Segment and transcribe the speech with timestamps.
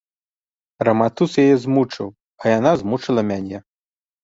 [0.89, 2.07] Раматус яе змучыў,
[2.41, 3.57] а яна змучыла мяне.